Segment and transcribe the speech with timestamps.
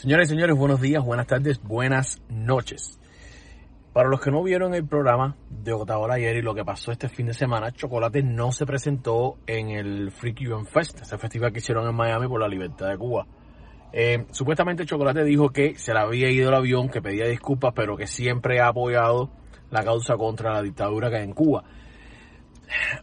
[0.00, 2.98] Señores y señores, buenos días, buenas tardes, buenas noches.
[3.92, 7.10] Para los que no vieron el programa de Otaola ayer y lo que pasó este
[7.10, 11.58] fin de semana, Chocolate no se presentó en el Freaky Event Fest, ese festival que
[11.58, 13.26] hicieron en Miami por la libertad de Cuba.
[13.92, 17.98] Eh, supuestamente Chocolate dijo que se le había ido el avión, que pedía disculpas, pero
[17.98, 19.30] que siempre ha apoyado
[19.70, 21.64] la causa contra la dictadura que hay en Cuba.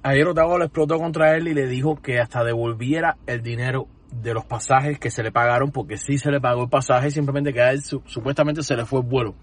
[0.02, 4.46] Ayer Otaola explotó contra él y le dijo que hasta devolviera el dinero de los
[4.46, 7.72] pasajes que se le pagaron, porque sí se le pagó el pasaje, simplemente que a
[7.72, 9.36] él supuestamente se le fue el vuelo.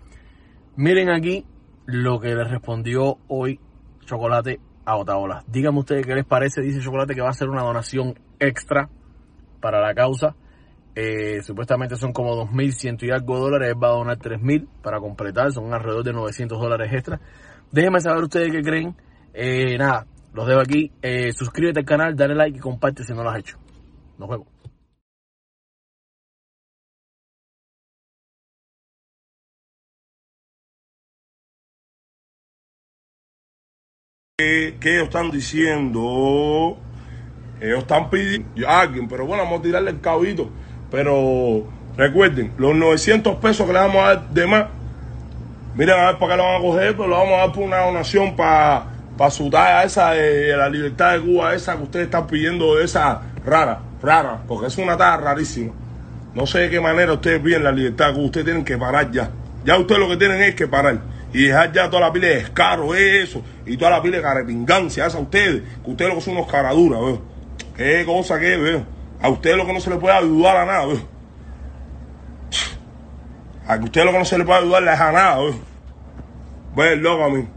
[0.77, 1.47] Miren aquí
[1.87, 3.61] lo que le respondió hoy
[4.05, 5.45] Chocolate a Otaola.
[5.47, 8.89] Díganme ustedes qué les parece, dice Chocolate que va a ser una donación extra
[9.61, 10.35] para la causa.
[10.97, 15.51] Eh, supuestamente son como 2.100 y algo dólares, él va a donar 3.000 para completar,
[15.53, 17.21] son alrededor de 900 dólares extra.
[17.73, 18.95] Déjenme saber ustedes qué creen.
[19.33, 20.93] Eh, nada, los dejo aquí.
[21.03, 23.59] Eh, suscríbete al canal, dale like y comparte si no lo has hecho.
[24.19, 24.47] Nos vemos.
[34.37, 36.77] ¿Qué, ellos están diciendo?
[37.61, 40.51] Ellos están pidiendo a alguien, pero bueno, vamos a tirarle el cabito.
[40.91, 41.65] Pero
[41.97, 44.67] recuerden, los 900 pesos que le vamos a dar de más,
[45.75, 47.63] miren a ver para qué lo van a coger, pero lo vamos a dar por
[47.65, 49.51] una donación para para su
[49.85, 54.67] esa de la libertad de Cuba, esa que ustedes están pidiendo, esa rara, rara, porque
[54.67, 55.73] es una tarea rarísima.
[56.35, 59.31] No sé de qué manera ustedes piden la libertad Cuba, ustedes tienen que parar ya.
[59.65, 61.01] Ya ustedes lo que tienen es que parar
[61.35, 65.05] y dejar ya toda la pila de descaro, eso, y toda la pila de carepingancia,
[65.05, 67.23] esa a ustedes, que ustedes lo que son unos caraduras, veo.
[67.77, 68.87] Qué cosa que veo.
[69.21, 70.95] A ustedes lo que no se les puede ayudar a nada.
[73.67, 75.55] A que ustedes lo que no se les puede ayudar es a nada, veo.
[76.77, 77.49] Ve loco a mí.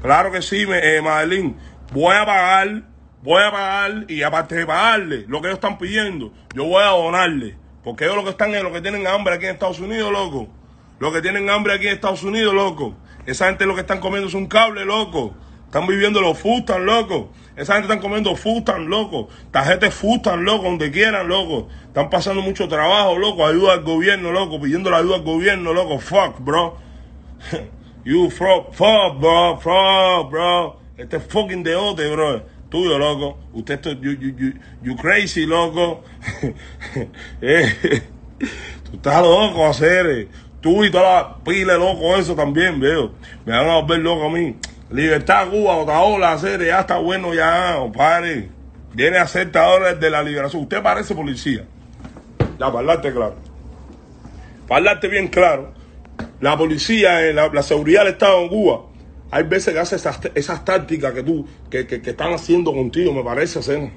[0.00, 1.56] Claro que sí, eh, Madeline.
[1.92, 2.82] Voy a pagar,
[3.22, 6.88] voy a pagar y aparte de pagarle lo que ellos están pidiendo, yo voy a
[6.88, 7.56] donarle.
[7.82, 10.48] Porque ellos lo que están es lo que tienen hambre aquí en Estados Unidos, loco.
[10.98, 12.96] Los que tienen hambre aquí en Estados Unidos, loco.
[13.24, 15.34] Esa gente lo que están comiendo es un cable, loco.
[15.64, 17.30] Están viviendo los fustan, loco.
[17.54, 19.28] Esa gente están comiendo fustan, loco.
[19.50, 21.68] Tarjetas fustan, loco, donde quieran, loco.
[21.86, 23.46] Están pasando mucho trabajo, loco.
[23.46, 24.60] Ayuda al gobierno, loco.
[24.60, 25.98] Pidiendo la ayuda al gobierno, loco.
[25.98, 26.78] Fuck, bro.
[28.04, 29.58] you fuck, fuck, bro.
[29.60, 30.80] Fuck, bro.
[30.96, 32.42] Este fucking deote, bro.
[32.68, 33.38] Tuyo, loco.
[33.54, 34.52] Usted, you, you, you,
[34.82, 36.02] you crazy, loco.
[37.40, 38.02] eh,
[38.84, 40.28] tú estás loco, hacer.
[40.60, 43.12] Tú y toda la pila loco eso también, veo.
[43.46, 44.56] Me van a volver loco a mí.
[44.90, 48.50] Libertad Cuba, otra ola, hacer, ya está bueno ya, compadre.
[48.92, 50.62] Viene a ser de la liberación.
[50.62, 51.64] Usted parece policía.
[52.58, 53.36] Ya, para hablarte claro.
[54.66, 55.72] Para hablarte bien claro.
[56.40, 58.87] La policía, eh, la seguridad del Estado en Cuba,
[59.30, 63.22] hay veces que hace esas, tácticas que tú, que, que, que están haciendo contigo, me
[63.22, 63.90] parece hacer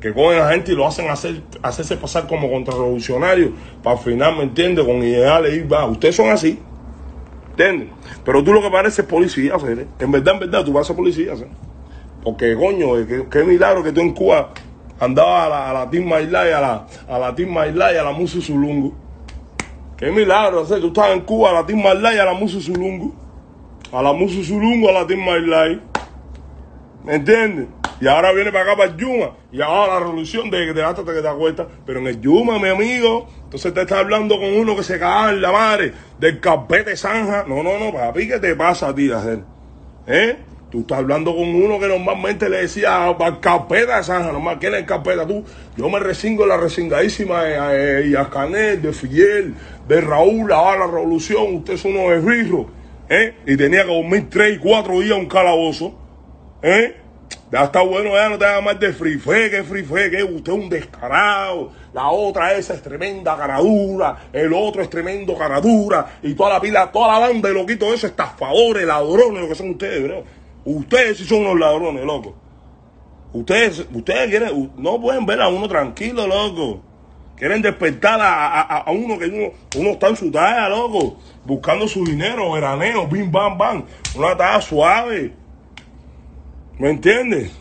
[0.00, 3.50] que cogen a gente y lo hacen hacer, hacerse pasar como contrarrevolucionarios
[3.82, 4.84] para al final, ¿me entiendes?
[4.84, 5.86] Con ideales y va.
[5.86, 6.58] Ustedes son así,
[7.50, 7.88] ¿entiendes?
[8.24, 9.86] Pero tú lo que pareces es policía, ¿eh?
[9.98, 11.44] En verdad, en verdad, tú vas a policía, ¿sí?
[12.22, 12.88] Porque, coño,
[13.30, 14.50] qué, milagro que tú en Cuba
[14.98, 18.12] andabas a la, a la Team Life, a la, a la Team Life, a la
[18.12, 18.92] Musu Zulungu.
[19.96, 20.74] Qué milagro, ¿sí?
[20.80, 23.25] Tú estabas en Cuba a la Team Life, a la Musu Zulungu.
[23.92, 25.80] A la Musu Zulungu, a la Team My Life.
[27.04, 27.68] ¿Me entiendes?
[28.00, 29.30] Y ahora viene para acá, para el Yuma.
[29.52, 31.66] Y ahora la revolución de, de hasta que te das cuenta.
[31.86, 35.30] Pero en el Yuma, mi amigo, entonces te está hablando con uno que se caga
[35.30, 37.44] en la madre, del carpete zanja.
[37.46, 39.40] No, no, no, papi, ¿qué te pasa a ti, hacer?
[40.06, 40.36] ¿Eh?
[40.70, 44.84] Tú estás hablando con uno que normalmente le decía ah, carpeta zanja, nomás, ¿quién es
[44.84, 45.44] carpeta tú?
[45.76, 49.54] Yo me resingo la resingadísima de, de de Fidel,
[49.86, 52.66] de Raúl, ahora la revolución, usted es uno de rirro,
[53.08, 53.34] ¿eh?
[53.46, 55.94] Y tenía que dormir tres y cuatro días un calabozo,
[56.62, 56.96] ¿eh?
[57.50, 60.58] Ya está bueno, ya no te hagas más de free que free que usted es
[60.58, 61.70] un descarado.
[61.92, 66.90] La otra esa es tremenda caradura, el otro es tremendo caradura, y toda la pila,
[66.90, 70.24] toda la banda de loquitos, eso, estafadores, ladrones, lo que son ustedes.
[70.64, 72.34] Ustedes sí son los ladrones, loco.
[73.32, 76.82] Ustedes, ustedes quieren, no pueden ver a uno tranquilo, loco.
[77.36, 81.18] Quieren despertar a, uno que uno, uno, está en su talla, loco.
[81.44, 83.84] Buscando su dinero, veraneo, bim, bam, bam.
[84.16, 85.32] Una talla suave.
[86.78, 87.52] ¿Me entiendes?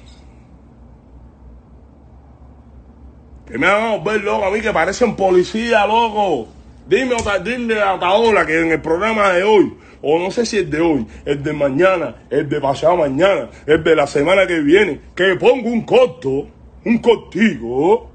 [3.48, 6.48] Que me a ver loco a mí que parecen policía, loco.
[6.88, 10.60] Dime otra, dile a Taola que en el programa de hoy, o no sé si
[10.60, 14.60] es de hoy, es de mañana, es de pasado mañana, es de la semana que
[14.60, 16.48] viene, que pongo un corto,
[16.86, 18.12] un cortico,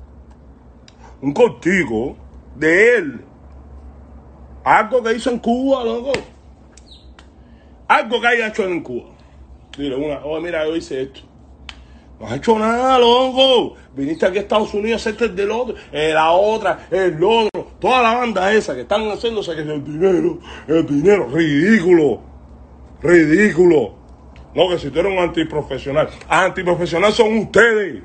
[1.23, 2.17] un cortico
[2.57, 3.21] de él.
[4.65, 6.13] Algo que hizo en Cuba, loco.
[7.89, 9.11] Algo que haya hecho en Cuba.
[9.77, 11.21] Dile una, oh, mira, yo hice esto.
[12.19, 13.75] No has hecho nada, loco.
[13.95, 17.51] Viniste aquí a Estados Unidos a hacerte el del otro, eh, la otra, el otro.
[17.81, 20.39] Toda la banda esa que están haciéndose que el dinero,
[20.69, 21.29] el dinero.
[21.29, 22.21] Ridículo.
[23.03, 23.95] Ridículo.
[24.55, 26.11] No, que si tú eres un antiprofesional.
[26.29, 28.03] Antiprofesional son ustedes.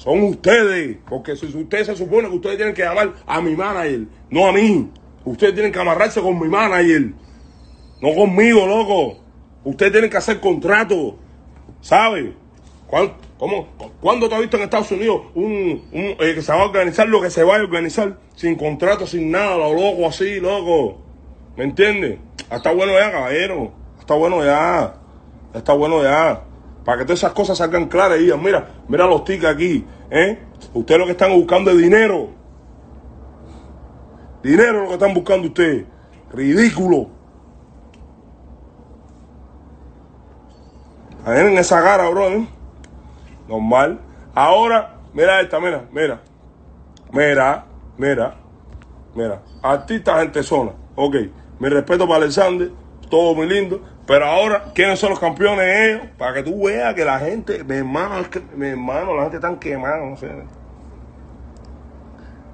[0.00, 0.96] Son ustedes.
[1.06, 4.52] Porque si ustedes se supone que ustedes tienen que llamar a mi manager, no a
[4.52, 4.88] mí.
[5.26, 7.12] Ustedes tienen que amarrarse con mi manager.
[8.00, 9.18] No conmigo, loco.
[9.62, 11.18] Ustedes tienen que hacer contrato.
[11.82, 12.34] ¿Sabe?
[12.86, 13.68] ¿Cuándo, cómo,
[14.00, 17.06] ¿Cuándo te has visto en Estados Unidos un, un eh, que se va a organizar
[17.06, 20.98] lo que se va a organizar sin contrato, sin nada, lo loco así, loco?
[21.58, 22.18] ¿Me entiendes?
[22.50, 23.70] Está bueno ya, caballero.
[24.00, 24.94] Está bueno ya.
[25.52, 26.42] Está bueno ya.
[26.84, 29.84] Para que todas esas cosas salgan claras y digan, mira, mira los tickets aquí.
[30.10, 30.38] ¿eh?
[30.72, 32.30] Ustedes lo que están buscando es dinero.
[34.42, 35.84] Dinero lo que están buscando ustedes.
[36.32, 37.08] Ridículo.
[41.26, 42.46] en esa cara, bro.
[43.48, 44.00] Normal.
[44.34, 46.20] Ahora, mira esta, mira, mira.
[47.12, 47.66] Mira,
[47.98, 48.34] mira,
[49.14, 49.42] mira.
[49.62, 50.72] Artista gente zona.
[50.94, 51.16] Ok.
[51.58, 52.70] Mi respeto para Alexander.
[53.10, 53.80] Todo muy lindo.
[54.10, 56.08] Pero ahora, ¿quiénes son los campeones ellos?
[56.18, 59.36] Para que tú veas que la gente, mi hermano, es que, mi hermano, la gente
[59.36, 60.28] está quemada, no sé.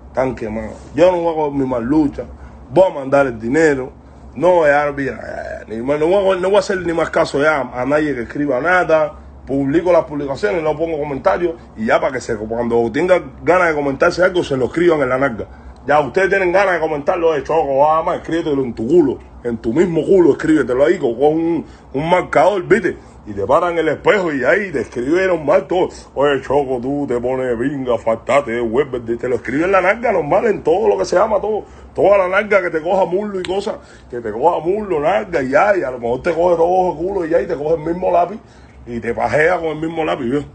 [0.09, 0.77] Están quemados.
[0.95, 2.25] Yo no voy a con mi mal lucha.
[2.71, 3.91] Voy a mandar el dinero
[4.37, 7.61] no, ya, mira, ni, no, voy a, no voy a hacer ni más caso ya
[7.61, 9.15] a nadie que escriba nada.
[9.47, 13.75] Publico las publicaciones, no pongo comentarios y ya para que se, cuando tengan ganas de
[13.75, 15.47] comentarse algo, se lo escriban en la narga.
[15.87, 19.73] Ya ustedes tienen ganas de comentarlo de choco, vamos, escríbetelo en tu culo, en tu
[19.73, 22.97] mismo culo, escríbetelo ahí con un, un marcador, ¿viste?
[23.27, 25.89] y te paran el espejo y ahí te escribieron mal todo.
[26.15, 30.63] Oye, Choco, tú te pones vinga, faltate, web, te lo escriben la narga normal en
[30.63, 31.65] todo lo que se llama, todo.
[31.95, 33.77] Toda la narga que te coja muslo y cosas,
[34.09, 36.99] que te coja muslo, narga y ya, y a lo mejor te coge todo el
[36.99, 38.39] culo y ya, y te coge el mismo lápiz
[38.87, 40.47] y te pajea con el mismo lápiz, ¿ves?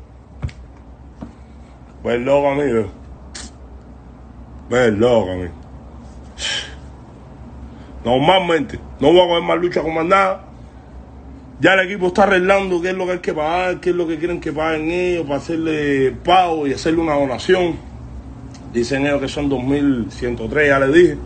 [2.01, 3.00] Pues loco a
[4.71, 5.47] mí.
[8.03, 10.51] Normalmente, no voy a coger más lucha con más nada
[11.62, 14.07] ya el equipo está arreglando qué es lo que hay que pagar, qué es lo
[14.07, 17.75] que quieren que paguen ellos para hacerle pago y hacerle una donación.
[18.73, 21.18] Dicen ellos que son 2.103, ya les dije.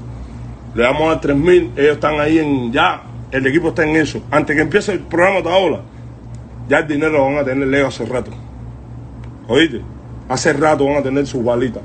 [0.76, 3.02] Le damos a 3.000, ellos están ahí en ya,
[3.32, 4.24] el equipo está en eso.
[4.30, 5.82] Antes que empiece el programa de ahora,
[6.68, 8.32] ya el dinero lo van a tener lejos hace rato.
[9.48, 9.80] ¿Oíste?
[10.28, 11.82] Hace rato van a tener sus balitas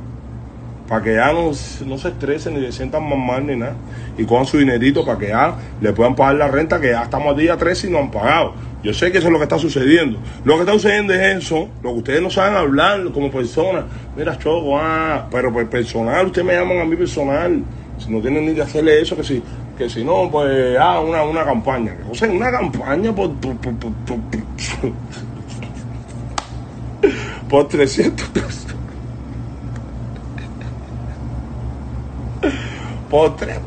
[0.91, 3.77] para que ya no, se estresen ni se sientan más mal ni nada.
[4.19, 7.33] Y cojan su dinerito para que ya le puedan pagar la renta, que ya estamos
[7.33, 8.55] a día 13 y no han pagado.
[8.83, 10.19] Yo sé que eso es lo que está sucediendo.
[10.45, 13.85] Lo que está sucediendo es eso, lo que ustedes no saben hablar como personas.
[14.17, 17.63] Mira, Choco, ah, pero pues personal, ustedes me llaman a mí personal.
[17.97, 19.41] Si no tienen ni que hacerle eso, que si,
[19.79, 21.99] que si no, pues, ah, una, una campaña.
[22.11, 24.19] O sea, una campaña por, por, por, por, por,
[27.49, 28.67] por 300 pesos.
[33.11, 33.59] Por tres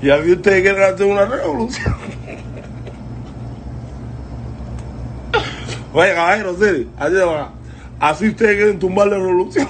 [0.00, 1.94] Y a mí ustedes quieren hacer una revolución.
[5.92, 7.16] Oye, caballero, sí, así,
[7.98, 9.68] así ustedes quieren tumbar la revolución.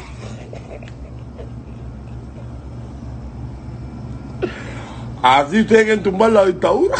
[5.23, 6.97] Así ustedes quieren tumbar la dictadura.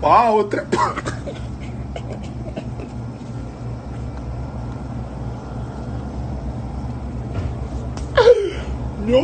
[0.00, 0.64] Wow, tres
[9.00, 9.20] No.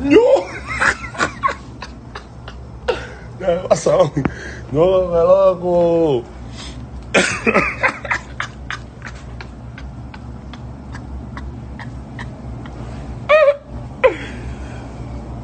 [0.00, 0.20] No.
[3.38, 4.12] ¿Qué pasó?
[4.72, 6.24] No, me loco.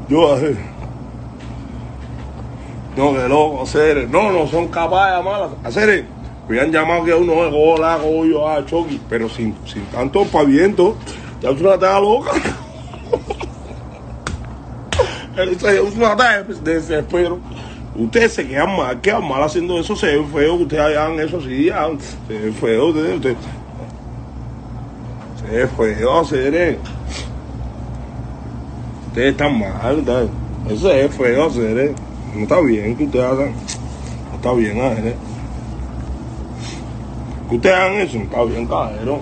[0.08, 0.56] Yo, a ver.
[2.96, 4.08] No, que loco, hacer.
[4.08, 5.50] No, no son capaces de malas.
[5.62, 6.06] Hacer.
[6.48, 9.00] Han llamado que uno es hola, yo, ah, choqui.
[9.08, 10.96] Pero sin, sin tanto paviento,
[11.42, 12.30] ya es una tarea loca.
[15.36, 17.38] es una tarea de desespero.
[17.94, 21.70] Ustedes se quedan mal, quedan mal haciendo eso, se ve feo ustedes hagan eso así,
[22.28, 23.36] se ve feo, ustedes,
[25.40, 26.78] se ve feo hacer.
[29.06, 30.04] Ustedes están mal,
[30.68, 32.05] eso se ve feo hacer.
[32.36, 33.52] No está bien que ustedes hagan.
[34.30, 35.14] No está bien, Ángel.
[37.48, 39.20] Que ustedes hagan eso, no está bien, cajero.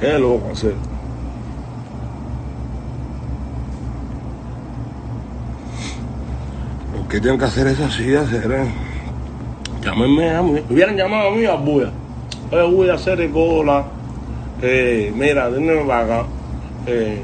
[0.00, 0.74] ¿Qué lo que hacer?
[7.00, 8.50] Ok, ¿Qué tienen que hacer eso así, hacer?
[8.50, 8.64] eh?
[9.84, 10.60] Llámenme a mí.
[10.70, 11.90] Hubieran llamado a mí a Buya.
[12.50, 13.84] Oye, voy a hacer cola.
[14.62, 16.24] Eh, mira, denme acá.
[16.86, 17.22] Eh,